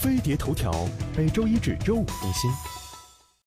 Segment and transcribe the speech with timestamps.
[0.00, 0.72] 飞碟头条
[1.16, 2.48] 每周一至周五更新。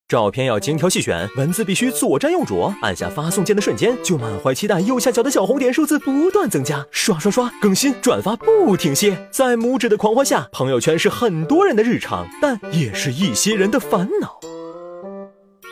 [0.09, 2.75] 照片要精挑细选，文字必须左占右着。
[2.81, 9.17] 按下发送键的瞬间，就满怀期待，右下角的小红点数字不断增加，刷刷刷更新转发不停歇。
[9.31, 14.37] 在拇指的狂欢下，朋友圈是很多人的日常，但也是一些人的烦恼。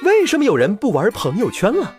[0.06, 1.96] 为什么有人不玩朋友圈了？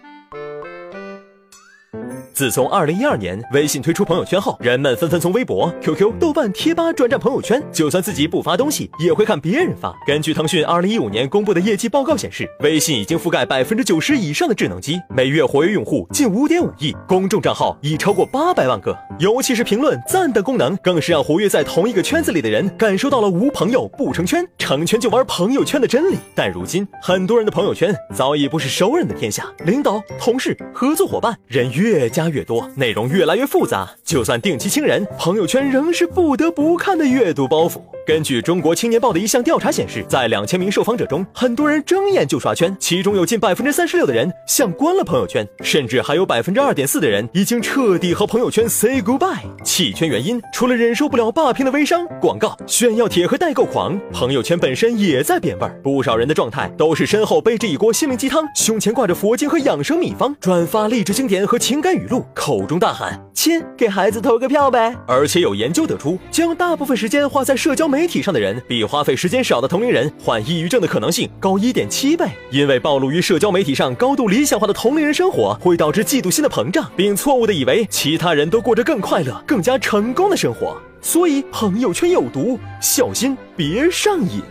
[2.41, 7.63] 自从二零一二年微信推出朋友圈后，人们纷纷从微博、QQ、豆瓣、贴吧转战朋友圈。
[7.71, 9.95] 就算自己不发东西，也会看别人发。
[10.07, 18.97] 根据腾讯二零一五年公布的业绩报告显示，微信已经覆盖百分之九十以上的智能机，每月活跃用户近五点五亿，公众账号已超过八百万个。
[19.19, 26.17] 尤其是评论、赞的功能，更是让活跃在同一个圈子里的人感受到了无朋友不成圈，成圈就玩朋友圈的真理。
[26.35, 32.30] 但如今，很多人的朋友圈早已不是熟人的天下，领导、同事、合作伙伴，人越加。
[32.31, 37.81] 越多，内容越来越复杂，就算定期清人，朋友圈仍是不得不看的阅读包袱。
[38.07, 49.45] 根据中国青年报的一项调查显示，在两千名受访者中，很多人睁眼就刷圈，其中有近百分之三十六的人想关了朋友圈，甚至还有百分之二点四的人已经彻底和朋友圈 say goodbye。
[49.63, 55.81] 弃圈原因除了忍受不了霸屏的微商、广告、炫耀帖和代购狂，朋友圈本身也在变味儿。
[55.83, 62.27] 不少人的状态都是身后背着一锅心灵鸡汤，胸前挂着佛经和养生秘方，转发励志经典和情感语录。
[62.35, 72.27] 口中大喊“亲，给孩子投个票呗”，而且有研究得出，将大部分时间花在社交媒体上的人，比花费时间少的同龄人患抑郁症的可能性高一点七倍。
[72.51, 80.77] 因为暴露于社交媒体上高度理想化的同龄人生活，会导致嫉妒心的膨胀，并错误的以为其他人都过着更快乐、更加成功的生活。
[81.01, 84.43] 所以朋友圈有毒，小心别上瘾。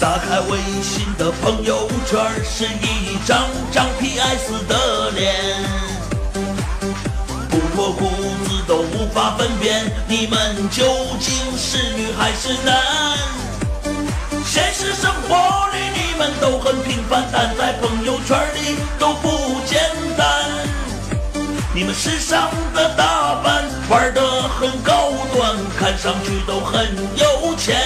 [0.00, 5.34] 打开微信的朋友圈，是一张张 PS 的脸，
[7.50, 8.08] 不脱裤
[8.48, 10.86] 子都无法分辨你们究
[11.20, 12.74] 竟是女还是男。
[14.46, 15.36] 现实生活
[15.68, 19.82] 里你们都很平凡，但在朋友圈里都不简
[20.16, 20.26] 单。
[21.74, 27.78] 你们时尚的打扮，玩得很高端，看上去都很有钱。